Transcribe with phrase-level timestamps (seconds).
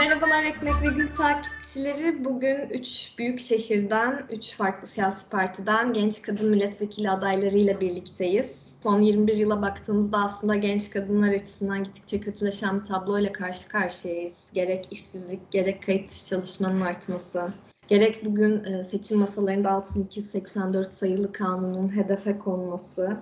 [0.00, 2.24] Merhabalar Ekmek ve Gül takipçileri.
[2.24, 8.76] Bugün üç büyük şehirden, üç farklı siyasi partiden genç kadın milletvekili adaylarıyla birlikteyiz.
[8.82, 14.50] Son 21 yıla baktığımızda aslında genç kadınlar açısından gittikçe kötüleşen bir tabloyla karşı karşıyayız.
[14.54, 17.52] Gerek işsizlik, gerek kayıt dışı çalışmanın artması,
[17.88, 23.16] gerek bugün e, seçim masalarında 6284 sayılı kanunun hedefe konması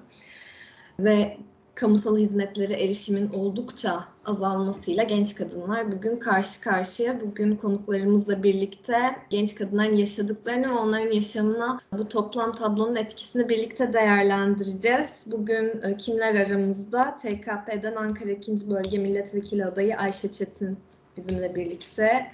[1.01, 1.37] ve
[1.79, 7.21] kamusal hizmetlere erişimin oldukça azalmasıyla genç kadınlar bugün karşı karşıya.
[7.21, 15.11] Bugün konuklarımızla birlikte genç kadınların yaşadıklarını ve onların yaşamına bu toplam tablonun etkisini birlikte değerlendireceğiz.
[15.27, 17.17] Bugün e, kimler aramızda?
[17.17, 18.71] TKP'den Ankara 2.
[18.71, 20.79] Bölge Milletvekili adayı Ayşe Çetin
[21.17, 22.31] bizimle birlikte.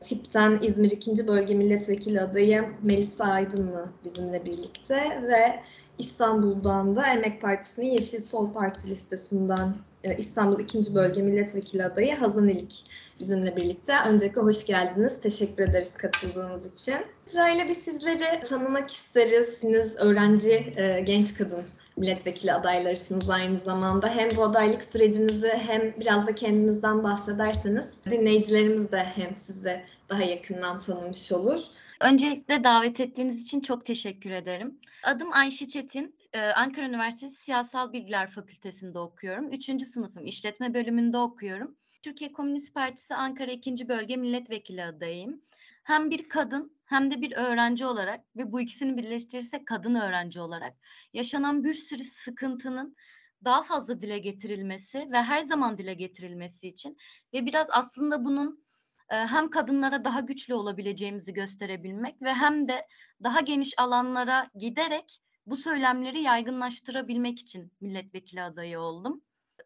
[0.00, 1.26] TİP'ten İzmir 2.
[1.26, 5.60] Bölge Milletvekili adayı Melisa Aydınlı bizimle birlikte ve
[5.98, 10.94] İstanbul'dan da Emek Partisi'nin Yeşil Sol Parti listesinden e, İstanbul 2.
[10.94, 12.84] Bölge Milletvekili adayı Hazan İlik
[13.20, 13.94] bizimle birlikte.
[14.08, 15.20] Öncelikle hoş geldiniz.
[15.20, 16.96] Teşekkür ederiz katıldığınız için.
[17.26, 19.48] Sırayla bir sizleri tanımak isteriz.
[19.48, 21.62] Siz öğrenci, e, genç kadın
[21.96, 24.08] milletvekili adaylarısınız aynı zamanda.
[24.08, 30.80] Hem bu adaylık sürecinizi hem biraz da kendinizden bahsederseniz dinleyicilerimiz de hem sizi daha yakından
[30.80, 31.60] tanımış olur.
[32.00, 34.80] Öncelikle davet ettiğiniz için çok teşekkür ederim.
[35.04, 36.16] Adım Ayşe Çetin.
[36.32, 39.52] Ee, Ankara Üniversitesi Siyasal Bilgiler Fakültesi'nde okuyorum.
[39.52, 41.76] Üçüncü sınıfım işletme bölümünde okuyorum.
[42.02, 43.88] Türkiye Komünist Partisi Ankara 2.
[43.88, 45.42] Bölge Milletvekili adayıyım.
[45.84, 50.74] Hem bir kadın hem de bir öğrenci olarak ve bu ikisini birleştirirsek kadın öğrenci olarak
[51.12, 52.96] yaşanan bir sürü sıkıntının
[53.44, 56.96] daha fazla dile getirilmesi ve her zaman dile getirilmesi için
[57.32, 58.63] ve biraz aslında bunun
[59.08, 62.86] hem kadınlara daha güçlü olabileceğimizi gösterebilmek ve hem de
[63.22, 69.22] daha geniş alanlara giderek bu söylemleri yaygınlaştırabilmek için milletvekili adayı oldum.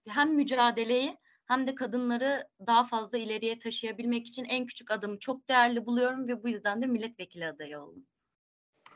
[0.09, 5.87] Hem mücadeleyi hem de kadınları daha fazla ileriye taşıyabilmek için en küçük adımı çok değerli
[5.87, 8.07] buluyorum ve bu yüzden de milletvekili adayı oldum.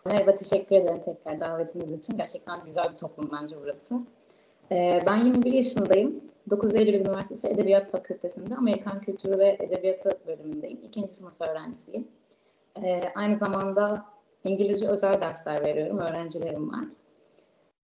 [0.06, 2.17] Merhaba, teşekkür ederim tekrar davetiniz için.
[2.17, 4.00] Gerçekten güzel bir toplum bence burası.
[5.06, 6.31] Ben 21 yaşındayım.
[6.51, 10.81] 9 Eylül Üniversitesi Edebiyat Fakültesi'nde Amerikan Kültürü ve Edebiyatı bölümündeyim.
[10.83, 12.09] İkinci sınıf öğrencisiyim.
[12.83, 14.07] Ee, aynı zamanda
[14.45, 15.99] İngilizce özel dersler veriyorum.
[15.99, 16.85] Öğrencilerim var.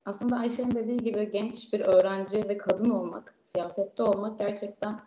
[0.04, 5.00] Aslında Ayşe'nin dediği gibi genç bir öğrenci ve kadın olmak, siyasette olmak gerçekten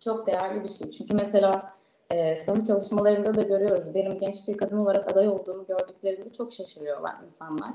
[0.00, 0.90] çok değerli bir şey.
[0.90, 1.78] Çünkü mesela
[2.10, 3.94] e, saha çalışmalarında da görüyoruz.
[3.94, 7.70] Benim genç bir kadın olarak aday olduğumu gördüklerinde çok şaşırıyorlar insanlar.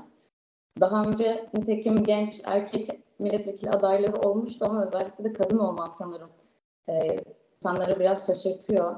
[0.80, 6.30] Daha önce nitekim genç erkek milletvekili adayları olmuştu ama özellikle de kadın olmam sanırım
[6.88, 7.16] e,
[7.56, 8.96] insanları biraz şaşırtıyor.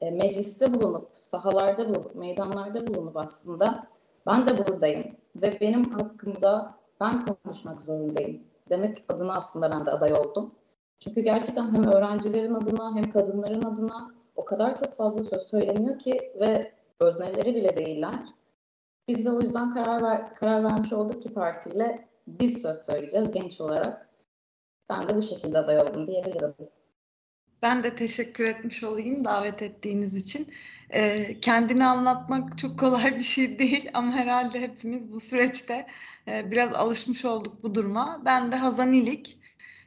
[0.00, 3.86] E, mecliste bulunup, sahalarda bulunup, meydanlarda bulunup aslında
[4.26, 10.12] ben de buradayım ve benim hakkımda ben konuşmak zorundayım demek adına aslında ben de aday
[10.12, 10.54] oldum.
[10.98, 16.32] Çünkü gerçekten hem öğrencilerin adına hem kadınların adına o kadar çok fazla söz söyleniyor ki
[16.40, 18.24] ve özneleri bile değiller.
[19.08, 23.60] Biz de o yüzden karar ver, karar vermiş olduk ki partiyle biz söz söyleyeceğiz genç
[23.60, 24.08] olarak.
[24.90, 26.54] Ben de bu şekilde aday oldum diyebilirim.
[27.62, 30.46] Ben de teşekkür etmiş olayım davet ettiğiniz için.
[30.90, 35.86] Ee, kendini anlatmak çok kolay bir şey değil ama herhalde hepimiz bu süreçte
[36.28, 38.22] e, biraz alışmış olduk bu duruma.
[38.24, 39.38] Ben de Hazan İlik,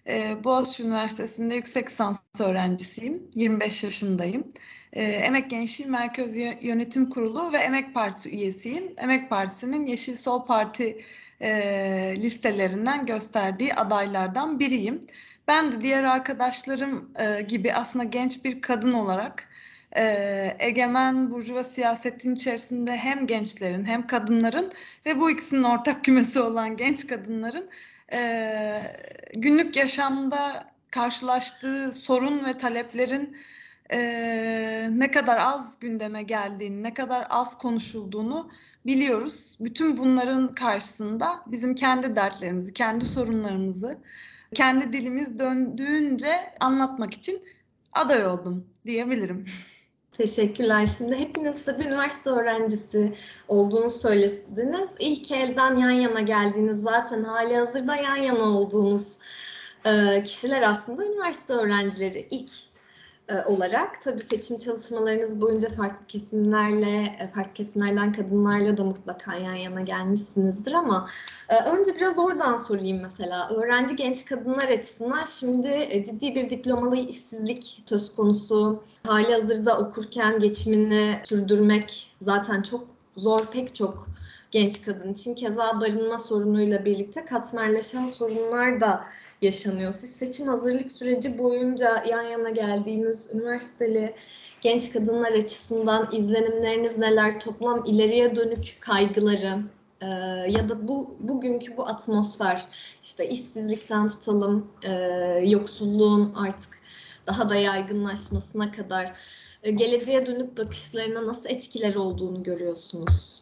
[0.07, 3.29] e, Boğaziçi Üniversitesi'nde yüksek lisans öğrencisiyim.
[3.35, 4.49] 25 yaşındayım.
[4.93, 8.93] E, Emek Gençliği Merkez Yönetim Kurulu ve Emek Partisi üyesiyim.
[8.97, 11.05] Emek Partisi'nin Yeşil Sol Parti
[11.41, 11.51] e,
[12.17, 15.01] listelerinden gösterdiği adaylardan biriyim.
[15.47, 19.49] Ben de diğer arkadaşlarım e, gibi aslında genç bir kadın olarak
[19.95, 24.71] e, egemen burjuva siyasetin içerisinde hem gençlerin hem kadınların
[25.05, 27.69] ve bu ikisinin ortak kümesi olan genç kadınların
[28.13, 28.81] e,
[29.33, 33.37] günlük yaşamda karşılaştığı sorun ve taleplerin
[33.91, 33.99] e,
[34.91, 38.51] ne kadar az gündeme geldiğini, ne kadar az konuşulduğunu
[38.85, 39.57] biliyoruz.
[39.59, 43.97] Bütün bunların karşısında bizim kendi dertlerimizi, kendi sorunlarımızı,
[44.53, 47.41] kendi dilimiz döndüğünce anlatmak için
[47.93, 49.45] aday oldum diyebilirim.
[50.17, 50.89] Teşekkürler.
[50.97, 53.13] Şimdi hepiniz tabii üniversite öğrencisi
[53.47, 54.89] olduğunu söylediniz.
[54.99, 59.17] İlk elden yan yana geldiğiniz zaten hali hazırda yan yana olduğunuz
[60.23, 62.27] kişiler aslında üniversite öğrencileri.
[62.31, 62.51] İlk
[63.45, 69.81] olarak tabii seçim çalışmalarınız boyunca farklı kesimlerle, e, farklı kesimlerden kadınlarla da mutlaka yan yana
[69.81, 71.09] gelmişsinizdir ama
[71.49, 73.49] e, önce biraz oradan sorayım mesela.
[73.49, 78.83] Öğrenci genç kadınlar açısından şimdi ciddi bir diplomalı işsizlik söz konusu.
[79.07, 82.83] Hali hazırda okurken geçimini sürdürmek zaten çok
[83.17, 84.07] zor pek çok
[84.53, 85.35] genç kadın için.
[85.35, 89.05] Keza barınma sorunuyla birlikte katmerleşen sorunlar da
[89.41, 89.93] yaşanıyor.
[89.93, 94.15] Siz seçim hazırlık süreci boyunca yan yana geldiğiniz üniversiteli
[94.61, 97.39] genç kadınlar açısından izlenimleriniz neler?
[97.39, 99.59] Toplam ileriye dönük kaygıları
[100.01, 100.07] e,
[100.51, 102.65] ya da bu bugünkü bu atmosfer
[103.03, 104.91] işte işsizlikten tutalım e,
[105.45, 106.79] yoksulluğun artık
[107.27, 109.13] daha da yaygınlaşmasına kadar
[109.63, 113.32] e, geleceğe dönük bakışlarına nasıl etkiler olduğunu görüyorsunuz?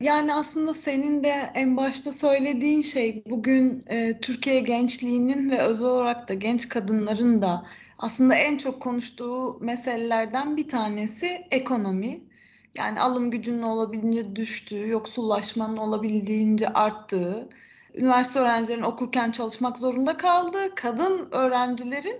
[0.00, 6.28] Yani aslında senin de en başta söylediğin şey bugün e, Türkiye gençliğinin ve özel olarak
[6.28, 7.66] da genç kadınların da
[7.98, 12.20] aslında en çok konuştuğu meselelerden bir tanesi ekonomi.
[12.74, 17.48] Yani alım gücünün olabildiğince düştüğü, yoksullaşmanın olabildiğince arttığı,
[17.94, 22.16] üniversite öğrencilerinin okurken çalışmak zorunda kaldığı, kadın öğrencilerin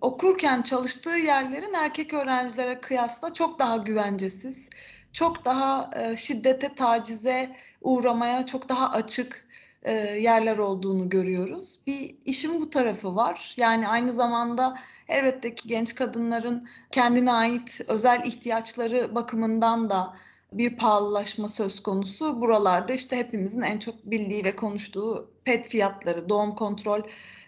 [0.00, 4.68] okurken çalıştığı yerlerin erkek öğrencilere kıyasla çok daha güvencesiz,
[5.14, 9.46] çok daha e, şiddete, tacize uğramaya çok daha açık
[9.82, 11.78] e, yerler olduğunu görüyoruz.
[11.86, 13.54] Bir işin bu tarafı var.
[13.56, 14.78] Yani aynı zamanda
[15.08, 20.16] elbette ki genç kadınların kendine ait özel ihtiyaçları bakımından da
[20.52, 22.40] bir pahalılaşma söz konusu.
[22.40, 27.00] Buralarda işte hepimizin en çok bildiği ve konuştuğu pet fiyatları, doğum kontrol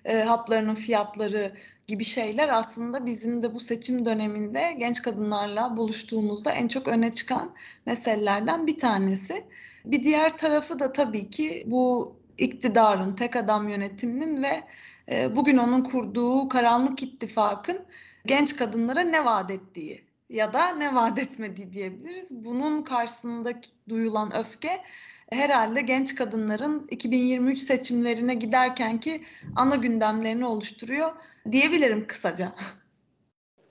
[0.04, 1.52] e, haplarının fiyatları
[1.86, 7.54] gibi şeyler aslında bizim de bu seçim döneminde genç kadınlarla buluştuğumuzda en çok öne çıkan
[7.86, 9.44] meselelerden bir tanesi.
[9.84, 14.62] Bir diğer tarafı da tabii ki bu iktidarın, tek adam yönetiminin ve
[15.10, 17.78] e, bugün onun kurduğu karanlık ittifakın
[18.26, 22.44] genç kadınlara ne vaat ettiği ya da ne vaat etmediği diyebiliriz.
[22.44, 24.82] Bunun karşısındaki duyulan öfke
[25.32, 29.20] herhalde genç kadınların 2023 seçimlerine giderken ki
[29.56, 31.12] ana gündemlerini oluşturuyor
[31.52, 32.52] diyebilirim kısaca.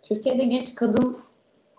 [0.02, 1.18] Türkiye'de genç kadın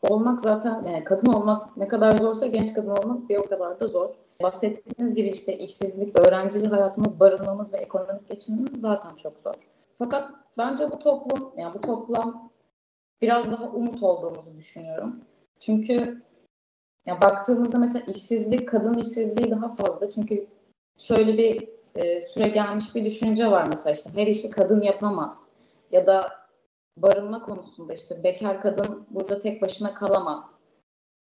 [0.03, 3.87] olmak zaten yani kadın olmak ne kadar zorsa genç kadın olmak bir o kadar da
[3.87, 4.11] zor.
[4.43, 9.55] Bahsettiğiniz gibi işte işsizlik, öğrencilik hayatımız, barınmamız ve ekonomik geçimimiz zaten çok zor.
[9.99, 12.51] Fakat bence bu toplum, yani bu toplam
[13.23, 15.21] biraz daha umut olduğumuzu düşünüyorum.
[15.61, 16.23] Çünkü
[17.07, 20.11] ya baktığımızda mesela işsizlik, kadın işsizliği daha fazla.
[20.11, 20.47] Çünkü
[20.99, 25.49] şöyle bir e, süre gelmiş bir düşünce var mesela işte her işi kadın yapamaz.
[25.93, 26.33] Ya da
[26.97, 30.51] barınma konusunda işte bekar kadın burada tek başına kalamaz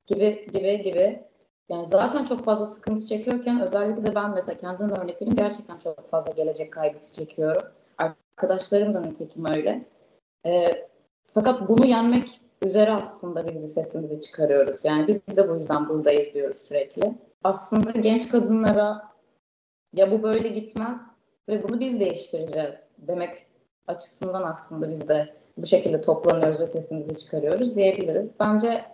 [0.06, 1.24] gibi gibi gibi.
[1.70, 6.10] Yani zaten çok fazla sıkıntı çekiyorken özellikle de ben mesela kendimden örnek vereyim gerçekten çok
[6.10, 7.62] fazla gelecek kaygısı çekiyorum.
[7.98, 9.86] Arkadaşlarım da nitekim öyle.
[10.46, 10.66] E,
[11.34, 14.80] fakat bunu yenmek üzere aslında biz de sesimizi çıkarıyoruz.
[14.84, 17.14] Yani biz de bu yüzden buradayız diyoruz sürekli.
[17.44, 19.12] Aslında genç kadınlara
[19.94, 21.12] ya bu böyle gitmez
[21.50, 23.48] ve bunu biz değiştireceğiz demek
[23.88, 28.30] açısından aslında biz de bu şekilde toplanıyoruz ve sesimizi çıkarıyoruz diyebiliriz.
[28.40, 28.86] Bence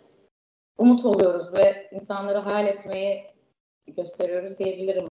[0.77, 3.23] umut oluyoruz ve insanlara hayal etmeyi
[3.87, 5.07] gösteriyoruz diyebilirim.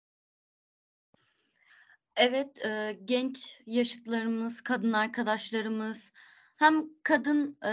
[2.16, 6.12] Evet, e, genç yaşıtlarımız, kadın arkadaşlarımız,
[6.60, 7.72] hem kadın e,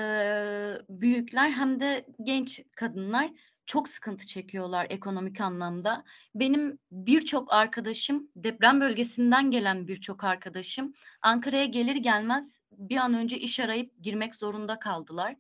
[0.89, 3.31] büyükler hem de genç kadınlar
[3.67, 6.05] çok sıkıntı çekiyorlar ekonomik anlamda.
[6.35, 13.61] Benim birçok arkadaşım, deprem bölgesinden gelen birçok arkadaşım Ankara'ya gelir gelmez bir an önce iş
[13.61, 15.37] arayıp girmek zorunda kaldılar.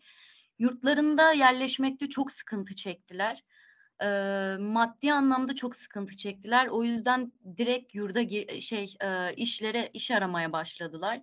[0.58, 3.44] Yurtlarında yerleşmekte çok sıkıntı çektiler.
[4.02, 4.06] E,
[4.60, 6.66] maddi anlamda çok sıkıntı çektiler.
[6.66, 8.28] O yüzden direkt yurda
[8.60, 11.20] şey e, işlere iş aramaya başladılar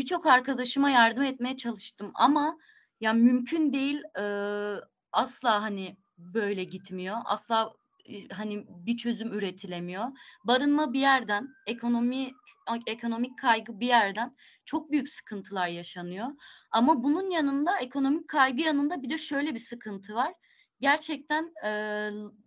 [0.00, 2.58] birçok arkadaşıma yardım etmeye çalıştım ama
[3.00, 4.24] ya mümkün değil e,
[5.12, 7.16] asla hani böyle gitmiyor.
[7.24, 7.72] Asla
[8.04, 10.04] e, hani bir çözüm üretilemiyor.
[10.44, 12.30] Barınma bir yerden, ekonomi
[12.86, 16.28] ekonomik kaygı bir yerden çok büyük sıkıntılar yaşanıyor.
[16.70, 20.34] Ama bunun yanında ekonomik kaygı yanında bir de şöyle bir sıkıntı var.
[20.80, 21.70] Gerçekten e,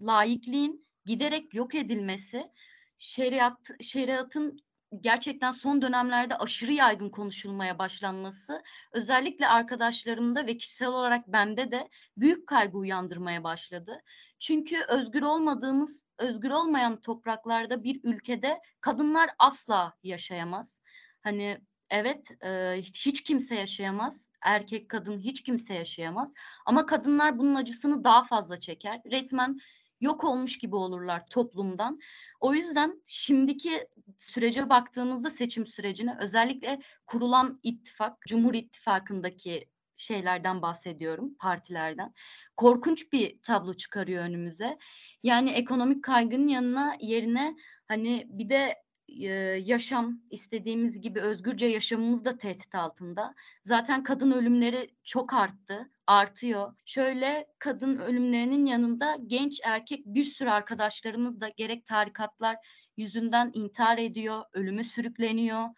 [0.01, 2.51] laikliğin giderek yok edilmesi,
[2.98, 4.60] şeriat şeriatın
[5.01, 12.47] gerçekten son dönemlerde aşırı yaygın konuşulmaya başlanması özellikle arkadaşlarımda ve kişisel olarak bende de büyük
[12.47, 14.01] kaygı uyandırmaya başladı.
[14.39, 20.81] Çünkü özgür olmadığımız, özgür olmayan topraklarda bir ülkede kadınlar asla yaşayamaz.
[21.21, 24.27] Hani evet e, hiç kimse yaşayamaz.
[24.41, 26.33] Erkek, kadın hiç kimse yaşayamaz.
[26.65, 29.01] Ama kadınlar bunun acısını daha fazla çeker.
[29.12, 29.59] Resmen
[30.03, 32.00] yok olmuş gibi olurlar toplumdan.
[32.39, 42.13] O yüzden şimdiki sürece baktığımızda seçim sürecine özellikle kurulan ittifak, Cumhur İttifakı'ndaki şeylerden bahsediyorum, partilerden.
[42.57, 44.77] Korkunç bir tablo çıkarıyor önümüze.
[45.24, 47.55] Yani ekonomik kaygının yanına yerine
[47.88, 53.36] hani bir de yaşam, istediğimiz gibi özgürce yaşamımız da tehdit altında.
[53.63, 56.74] Zaten kadın ölümleri çok arttı, artıyor.
[56.86, 62.57] Şöyle kadın ölümlerinin yanında genç erkek bir sürü arkadaşlarımız da gerek tarikatlar
[62.98, 65.69] yüzünden intihar ediyor, ölüme sürükleniyor.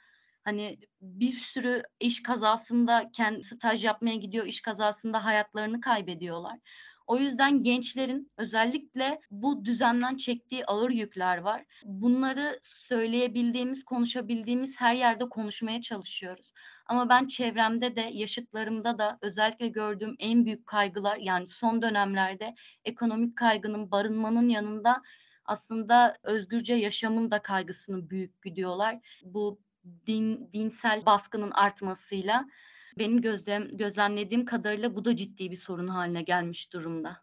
[0.43, 6.59] Hani bir sürü iş kazasında kendi staj yapmaya gidiyor, iş kazasında hayatlarını kaybediyorlar.
[7.07, 11.65] O yüzden gençlerin özellikle bu düzenden çektiği ağır yükler var.
[11.83, 16.53] Bunları söyleyebildiğimiz, konuşabildiğimiz her yerde konuşmaya çalışıyoruz.
[16.85, 23.35] Ama ben çevremde de, yaşıtlarımda da özellikle gördüğüm en büyük kaygılar yani son dönemlerde ekonomik
[23.35, 25.01] kaygının, barınmanın yanında
[25.45, 28.99] aslında özgürce yaşamın da kaygısını büyük gidiyorlar.
[29.23, 29.59] Bu
[30.07, 32.45] din, dinsel baskının artmasıyla
[32.97, 37.17] benim gözlem, gözlemlediğim kadarıyla bu da ciddi bir sorun haline gelmiş durumda.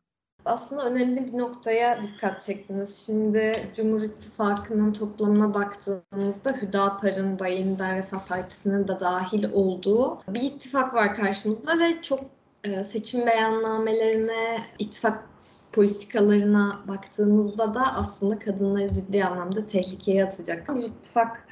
[0.44, 3.06] Aslında önemli bir noktaya dikkat çektiniz.
[3.06, 10.94] Şimdi Cumhur İttifakı'nın toplamına baktığımızda Hüdapar'ın da Yeniden Refah Partisi'nin de dahil olduğu bir ittifak
[10.94, 12.20] var karşımızda ve çok
[12.64, 15.24] e, seçim beyannamelerine, ittifak
[15.72, 21.46] politikalarına baktığımızda da aslında kadınları ciddi anlamda tehlikeye atacak bir ittifak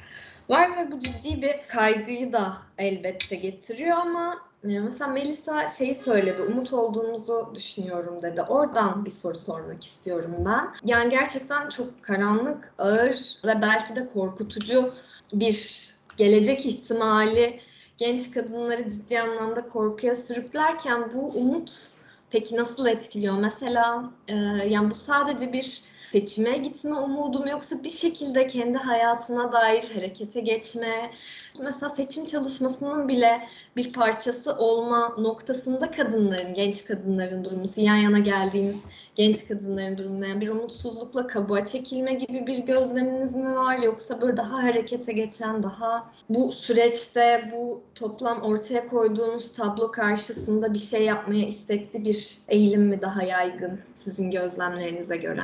[0.49, 6.41] var ve bu ciddi bir kaygıyı da elbette getiriyor ama e, mesela Melisa şeyi söyledi,
[6.41, 8.41] umut olduğumuzu düşünüyorum dedi.
[8.41, 10.67] Oradan bir soru sormak istiyorum ben.
[10.85, 14.93] Yani gerçekten çok karanlık, ağır ve belki de korkutucu
[15.33, 17.59] bir gelecek ihtimali
[17.97, 21.91] genç kadınları ciddi anlamda korkuya sürüklerken bu umut
[22.29, 23.37] peki nasıl etkiliyor?
[23.37, 24.35] Mesela e,
[24.67, 31.11] yani bu sadece bir seçime gitme umudum yoksa bir şekilde kendi hayatına dair harekete geçme,
[31.59, 38.81] mesela seçim çalışmasının bile bir parçası olma noktasında kadınların, genç kadınların durumu, yan yana geldiğimiz
[39.15, 44.37] genç kadınların durumunda yani bir umutsuzlukla kabuğa çekilme gibi bir gözleminiz mi var yoksa böyle
[44.37, 51.47] daha harekete geçen, daha bu süreçte bu toplam ortaya koyduğunuz tablo karşısında bir şey yapmaya
[51.47, 55.43] istekli bir eğilim mi daha yaygın sizin gözlemlerinize göre?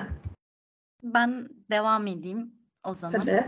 [1.04, 3.20] Ben devam edeyim o zaman.
[3.26, 3.44] Tabii.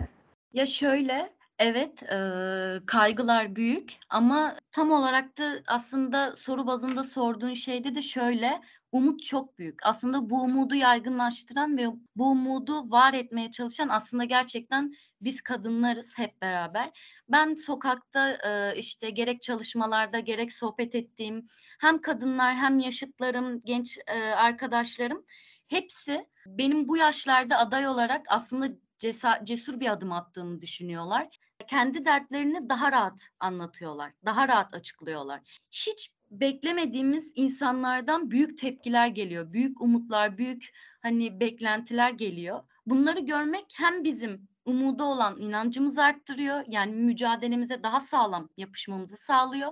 [0.53, 7.95] Ya şöyle, evet, eee, kaygılar büyük ama tam olarak da aslında soru bazında sorduğun şeyde
[7.95, 9.79] de şöyle, umut çok büyük.
[9.83, 14.91] Aslında bu umudu yaygınlaştıran ve bu umudu var etmeye çalışan aslında gerçekten
[15.21, 16.89] biz kadınlarız hep beraber.
[17.29, 21.47] Ben sokakta eee, işte gerek çalışmalarda gerek sohbet ettiğim
[21.81, 25.25] hem kadınlar hem yaşıtlarım, genç eee, arkadaşlarım
[25.69, 28.67] hepsi benim bu yaşlarda aday olarak aslında
[28.99, 31.27] cesa- cesur bir adım attığımı düşünüyorlar.
[31.67, 35.41] Kendi dertlerini daha rahat anlatıyorlar, daha rahat açıklıyorlar.
[35.71, 40.69] Hiç beklemediğimiz insanlardan büyük tepkiler geliyor, büyük umutlar, büyük
[41.01, 42.63] hani beklentiler geliyor.
[42.85, 49.71] Bunları görmek hem bizim umuda olan inancımızı arttırıyor, yani mücadelemize daha sağlam yapışmamızı sağlıyor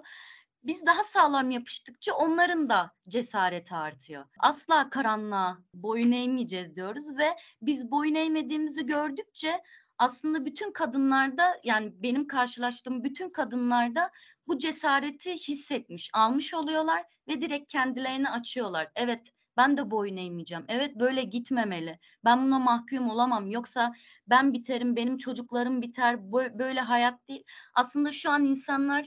[0.64, 4.26] biz daha sağlam yapıştıkça onların da cesareti artıyor.
[4.40, 9.62] Asla karanlığa boyun eğmeyeceğiz diyoruz ve biz boyun eğmediğimizi gördükçe
[9.98, 14.12] aslında bütün kadınlarda yani benim karşılaştığım bütün kadınlarda
[14.48, 18.92] bu cesareti hissetmiş, almış oluyorlar ve direkt kendilerini açıyorlar.
[18.96, 20.66] Evet ben de boyun eğmeyeceğim.
[20.68, 22.00] Evet böyle gitmemeli.
[22.26, 23.52] Ben buna mahkum olamam.
[23.52, 23.94] Yoksa
[24.28, 26.32] ben biterim, benim çocuklarım biter.
[26.32, 27.44] Böyle hayat değil.
[27.74, 29.06] Aslında şu an insanlar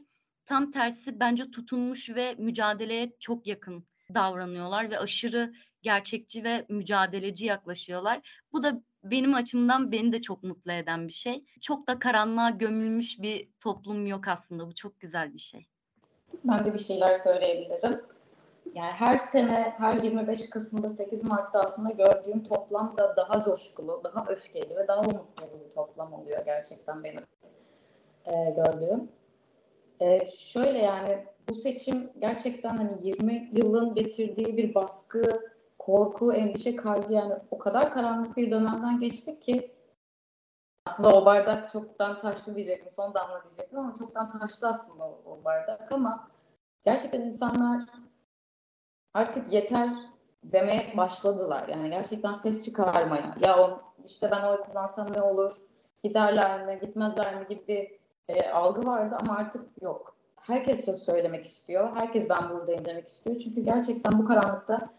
[0.50, 5.52] tam tersi bence tutunmuş ve mücadeleye çok yakın davranıyorlar ve aşırı
[5.82, 8.42] gerçekçi ve mücadeleci yaklaşıyorlar.
[8.52, 11.44] Bu da benim açımdan beni de çok mutlu eden bir şey.
[11.60, 14.66] Çok da karanlığa gömülmüş bir toplum yok aslında.
[14.66, 15.66] Bu çok güzel bir şey.
[16.44, 18.00] Ben de bir şeyler söyleyebilirim.
[18.74, 24.26] Yani her sene, her 25 Kasım'da, 8 Mart'ta aslında gördüğüm toplam da daha coşkulu, daha
[24.26, 27.22] öfkeli ve daha umutlu bir toplam oluyor gerçekten benim
[28.24, 29.19] e, gördüğüm.
[30.00, 35.22] Ee, şöyle yani bu seçim gerçekten hani 20 yılın getirdiği bir baskı,
[35.78, 39.74] korku, endişe, kaygı yani o kadar karanlık bir dönemden geçtik ki
[40.86, 45.44] aslında o bardak çoktan taştı diyecektim, son damla diyecektim ama çoktan taştı aslında o, o
[45.44, 46.28] bardak ama
[46.84, 47.82] gerçekten insanlar
[49.14, 49.90] artık yeter
[50.44, 51.68] demeye başladılar.
[51.68, 53.34] Yani gerçekten ses çıkarmaya.
[53.40, 55.52] Ya o, işte ben oy kullansam ne olur?
[56.04, 57.99] Giderler mi, gitmezler mi gibi
[58.30, 60.16] e, algı vardı ama artık yok.
[60.36, 61.96] Herkes söz söylemek istiyor.
[61.96, 63.36] Herkes ben buradayım demek istiyor.
[63.36, 64.90] Çünkü gerçekten bu karanlıkta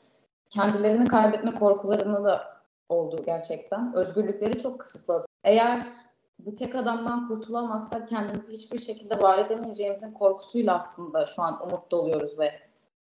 [0.49, 3.93] kendilerini kaybetme korkularını da oldu gerçekten.
[3.95, 5.25] Özgürlükleri çok kısıtladı.
[5.43, 5.87] Eğer
[6.39, 12.39] bu tek adamdan kurtulamazsak kendimizi hiçbir şekilde var edemeyeceğimizin korkusuyla aslında şu an umut doluyoruz
[12.39, 12.51] ve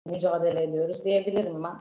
[0.05, 1.75] mücadele ediyoruz diyebilirim ben.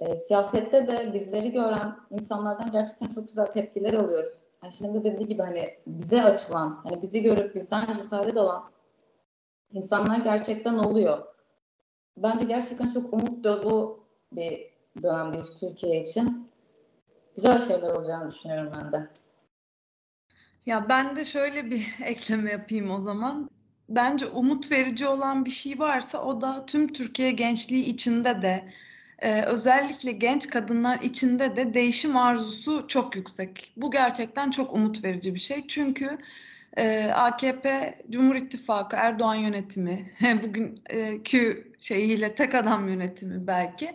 [0.00, 4.38] E, siyasette de bizleri gören insanlardan gerçekten çok güzel tepkiler alıyoruz.
[4.62, 8.70] De dediği gibi hani bize açılan, hani bizi görüp bizden cesaret alan
[9.72, 11.26] insanlar gerçekten oluyor.
[12.16, 14.70] Bence gerçekten çok umut dolu bir
[15.02, 16.50] dönemdeyiz Türkiye için.
[17.36, 19.08] Güzel şeyler olacağını düşünüyorum ben de.
[20.66, 23.50] Ya ben de şöyle bir ekleme yapayım o zaman.
[23.88, 28.72] Bence umut verici olan bir şey varsa o da tüm Türkiye gençliği içinde de
[29.22, 33.72] e, özellikle genç kadınlar içinde de değişim arzusu çok yüksek.
[33.76, 35.66] Bu gerçekten çok umut verici bir şey.
[35.66, 36.18] Çünkü
[36.76, 40.10] e, AKP, Cumhur İttifakı, Erdoğan yönetimi,
[40.42, 43.94] bugünkü şeyiyle tek adam yönetimi belki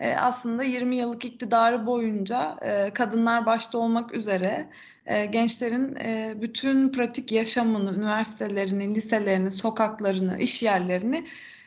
[0.00, 4.68] e, aslında 20 yıllık iktidarı boyunca e, kadınlar başta olmak üzere
[5.06, 11.26] e, gençlerin e, bütün pratik yaşamını, üniversitelerini, liselerini, sokaklarını, iş yerlerini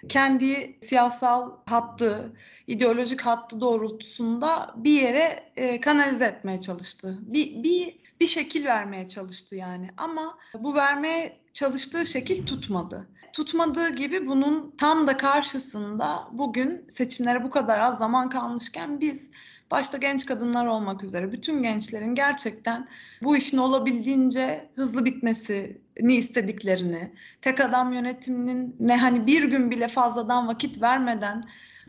[0.09, 2.33] kendi siyasal hattı,
[2.67, 7.17] ideolojik hattı doğrultusunda bir yere e, kanalize etmeye çalıştı.
[7.21, 9.89] Bir, bir bir şekil vermeye çalıştı yani.
[9.97, 13.07] Ama bu vermeye çalıştığı şekil tutmadı.
[13.33, 19.31] Tutmadığı gibi bunun tam da karşısında bugün seçimlere bu kadar az zaman kalmışken biz
[19.71, 22.87] başta genç kadınlar olmak üzere bütün gençlerin gerçekten
[23.23, 30.47] bu işin olabildiğince hızlı bitmesini istediklerini, tek adam yönetiminin ne hani bir gün bile fazladan
[30.47, 31.43] vakit vermeden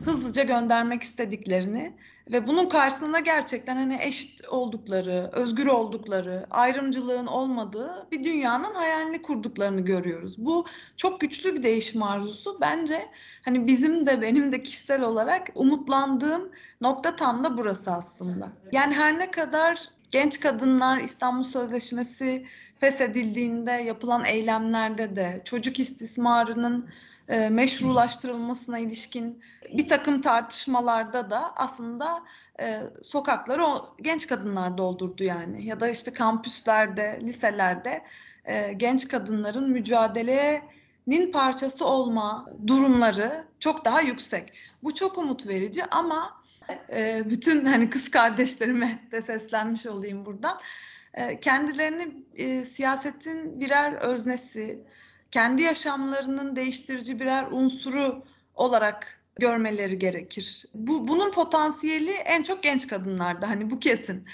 [0.05, 1.93] hızlıca göndermek istediklerini
[2.31, 9.81] ve bunun karşısında gerçekten hani eşit oldukları, özgür oldukları, ayrımcılığın olmadığı bir dünyanın hayalini kurduklarını
[9.81, 10.35] görüyoruz.
[10.37, 10.65] Bu
[10.97, 12.57] çok güçlü bir değişim arzusu.
[12.61, 13.07] Bence
[13.45, 16.49] hani bizim de benim de kişisel olarak umutlandığım
[16.81, 18.49] nokta tam da burası aslında.
[18.71, 22.45] Yani her ne kadar genç kadınlar İstanbul Sözleşmesi
[22.77, 26.89] feshedildiğinde yapılan eylemlerde de çocuk istismarının
[27.29, 29.43] e, meşrulaştırılmasına ilişkin
[29.73, 32.23] bir takım tartışmalarda da aslında
[32.59, 38.03] e, sokakları o genç kadınlar doldurdu yani ya da işte kampüslerde, liselerde
[38.45, 44.53] e, genç kadınların mücadelenin parçası olma durumları çok daha yüksek.
[44.83, 46.41] Bu çok umut verici ama
[46.93, 50.59] e, bütün hani kız kardeşlerime de seslenmiş olayım buradan.
[51.13, 54.83] E, kendilerini e, siyasetin birer öznesi,
[55.31, 58.23] kendi yaşamlarının değiştirici birer unsuru
[58.55, 60.65] olarak görmeleri gerekir.
[60.73, 64.25] Bu bunun potansiyeli en çok genç kadınlarda hani bu kesin.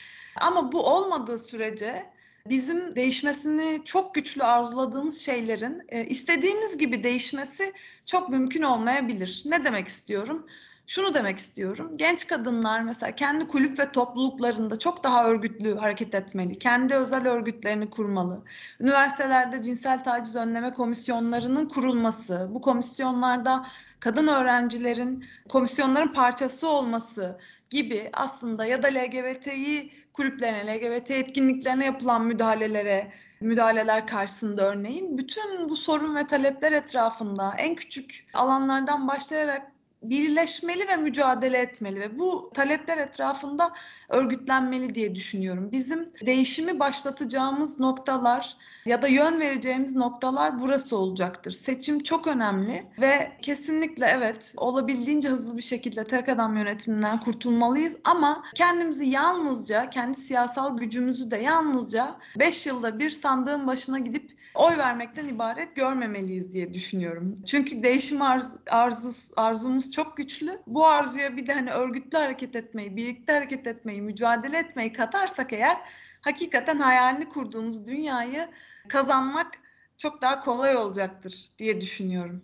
[0.42, 2.06] Ama bu olmadığı sürece
[2.50, 7.74] bizim değişmesini çok güçlü arzuladığımız şeylerin e, istediğimiz gibi değişmesi
[8.06, 9.44] çok mümkün olmayabilir.
[9.46, 10.48] Ne demek istiyorum?
[10.88, 11.92] Şunu demek istiyorum.
[11.96, 16.60] Genç kadınlar mesela kendi kulüp ve topluluklarında çok daha örgütlü hareket etmeli.
[16.60, 18.44] Kendi özel örgütlerini kurmalı.
[18.80, 23.66] Üniversitelerde cinsel taciz önleme komisyonlarının kurulması, bu komisyonlarda
[24.00, 33.12] kadın öğrencilerin komisyonların parçası olması gibi aslında ya da LGBTİ kulüplerine, LGBT etkinliklerine yapılan müdahalelere,
[33.42, 39.73] müdahaleler karşısında örneğin bütün bu sorun ve talepler etrafında en küçük alanlardan başlayarak
[40.04, 43.74] birleşmeli ve mücadele etmeli ve bu talepler etrafında
[44.10, 45.70] örgütlenmeli diye düşünüyorum.
[45.72, 51.52] Bizim değişimi başlatacağımız noktalar ya da yön vereceğimiz noktalar burası olacaktır.
[51.52, 58.44] Seçim çok önemli ve kesinlikle evet olabildiğince hızlı bir şekilde tek adam yönetiminden kurtulmalıyız ama
[58.56, 65.28] kendimizi yalnızca, kendi siyasal gücümüzü de yalnızca 5 yılda bir sandığın başına gidip oy vermekten
[65.28, 67.36] ibaret görmemeliyiz diye düşünüyorum.
[67.46, 70.62] Çünkü değişim arz, arzus, arzumuz çok güçlü.
[70.68, 75.78] Bu arzuya bir de hani örgütlü hareket etmeyi, birlikte hareket etmeyi, mücadele etmeyi katarsak eğer
[76.22, 78.48] hakikaten hayalini kurduğumuz dünyayı
[78.88, 79.52] kazanmak
[79.98, 82.42] çok daha kolay olacaktır diye düşünüyorum.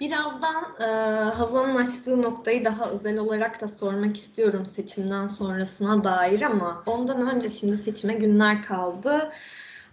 [0.00, 0.84] Birazdan e,
[1.30, 7.48] Hazal'ın açtığı noktayı daha özel olarak da sormak istiyorum seçimden sonrasına dair ama ondan önce
[7.48, 9.32] şimdi seçime günler kaldı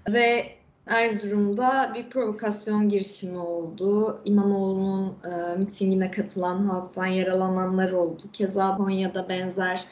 [0.10, 0.56] ve
[0.88, 4.22] Erzurum'da bir provokasyon girişimi oldu.
[4.26, 8.22] İmamoğlu'nun e, mitingine katılan halktan yaralananlar oldu.
[8.34, 9.86] Keza Konya'da benzer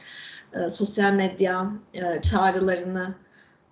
[0.54, 3.16] e, sosyal medya e, çağrılarını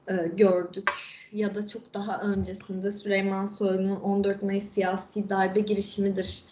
[0.07, 0.91] e, gördük.
[1.31, 6.43] Ya da çok daha öncesinde Süleyman Soylu'nun 14 Mayıs siyasi darbe girişimidir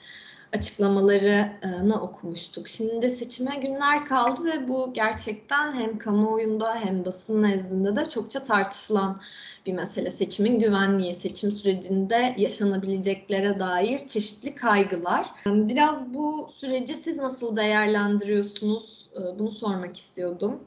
[0.53, 2.67] açıklamalarını okumuştuk.
[2.67, 8.43] Şimdi de seçime günler kaldı ve bu gerçekten hem kamuoyunda hem basın nezdinde de çokça
[8.43, 9.21] tartışılan
[9.65, 10.11] bir mesele.
[10.11, 15.27] Seçimin güvenliği, seçim sürecinde yaşanabileceklere dair çeşitli kaygılar.
[15.45, 19.09] Biraz bu süreci siz nasıl değerlendiriyorsunuz?
[19.39, 20.59] Bunu sormak istiyordum.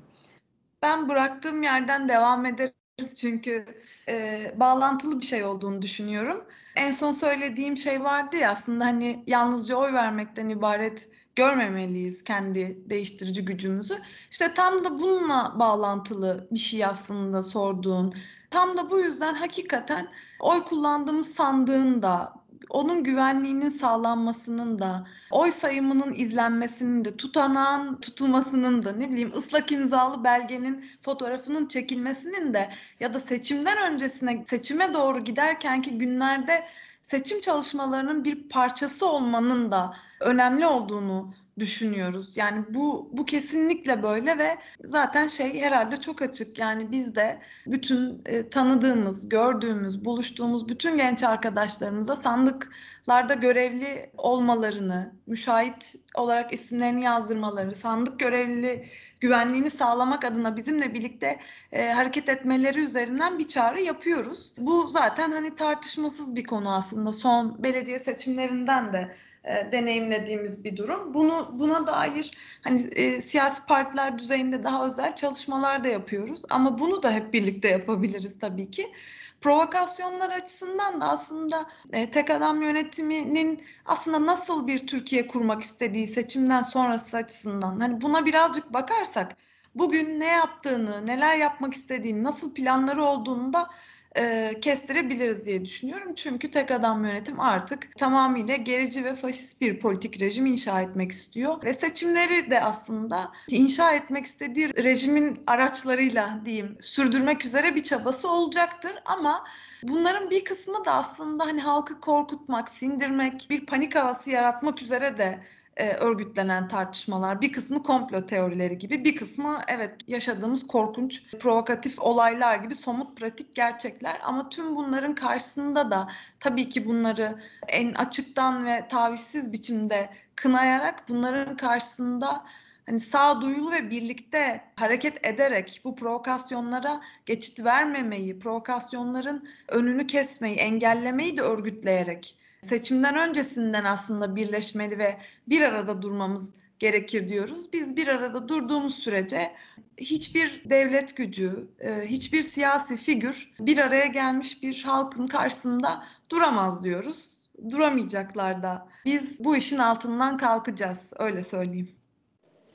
[0.82, 2.72] Ben bıraktığım yerden devam ederim
[3.14, 3.64] çünkü
[4.08, 6.44] e, bağlantılı bir şey olduğunu düşünüyorum.
[6.76, 13.44] En son söylediğim şey vardı ya aslında hani yalnızca oy vermekten ibaret görmemeliyiz kendi değiştirici
[13.44, 13.94] gücümüzü.
[14.30, 18.14] İşte tam da bununla bağlantılı bir şey aslında sorduğun.
[18.50, 20.08] Tam da bu yüzden hakikaten
[20.40, 28.92] oy kullandığımız sandığın da onun güvenliğinin sağlanmasının da, oy sayımının izlenmesinin de, tutanağın tutulmasının da,
[28.92, 32.70] ne bileyim ıslak imzalı belgenin fotoğrafının çekilmesinin de
[33.00, 36.64] ya da seçimden öncesine, seçime doğru giderkenki günlerde
[37.02, 42.36] seçim çalışmalarının bir parçası olmanın da önemli olduğunu düşünüyoruz.
[42.36, 46.58] Yani bu bu kesinlikle böyle ve zaten şey herhalde çok açık.
[46.58, 55.94] Yani biz de bütün e, tanıdığımız, gördüğümüz, buluştuğumuz bütün genç arkadaşlarımıza sandıklarda görevli olmalarını, müşahit
[56.14, 58.84] olarak isimlerini yazdırmaları, sandık görevli
[59.20, 61.38] güvenliğini sağlamak adına bizimle birlikte
[61.72, 64.54] e, hareket etmeleri üzerinden bir çağrı yapıyoruz.
[64.58, 67.12] Bu zaten hani tartışmasız bir konu aslında.
[67.12, 71.14] Son belediye seçimlerinden de e, deneyimlediğimiz bir durum.
[71.14, 72.30] Bunu buna dair
[72.64, 77.68] hani e, siyasi partiler düzeyinde daha özel çalışmalar da yapıyoruz ama bunu da hep birlikte
[77.68, 78.92] yapabiliriz tabii ki.
[79.40, 86.62] Provokasyonlar açısından da aslında e, tek adam yönetiminin aslında nasıl bir Türkiye kurmak istediği seçimden
[86.62, 89.36] sonrası açısından hani buna birazcık bakarsak
[89.74, 93.70] bugün ne yaptığını, neler yapmak istediğini, nasıl planları olduğunu da
[94.16, 96.14] e, kestirebiliriz diye düşünüyorum.
[96.14, 101.64] Çünkü tek adam yönetim artık tamamıyla gerici ve faşist bir politik rejim inşa etmek istiyor.
[101.64, 108.92] Ve seçimleri de aslında inşa etmek istediği rejimin araçlarıyla diyeyim sürdürmek üzere bir çabası olacaktır.
[109.04, 109.44] Ama
[109.82, 115.42] bunların bir kısmı da aslında hani halkı korkutmak, sindirmek, bir panik havası yaratmak üzere de
[115.76, 117.40] e, örgütlenen tartışmalar.
[117.40, 123.54] Bir kısmı komplo teorileri gibi, bir kısmı evet yaşadığımız korkunç, provokatif olaylar gibi somut pratik
[123.54, 124.16] gerçekler.
[124.24, 126.08] Ama tüm bunların karşısında da
[126.40, 132.44] tabii ki bunları en açıktan ve tavizsiz biçimde kınayarak bunların karşısında
[132.86, 141.42] hani sağduyulu ve birlikte hareket ederek bu provokasyonlara geçit vermemeyi, provokasyonların önünü kesmeyi, engellemeyi de
[141.42, 145.16] örgütleyerek seçimden öncesinden aslında birleşmeli ve
[145.48, 147.72] bir arada durmamız gerekir diyoruz.
[147.72, 149.50] Biz bir arada durduğumuz sürece
[149.98, 157.32] hiçbir devlet gücü, e, hiçbir siyasi figür bir araya gelmiş bir halkın karşısında duramaz diyoruz.
[157.70, 158.86] Duramayacaklar da.
[159.04, 161.90] Biz bu işin altından kalkacağız, öyle söyleyeyim.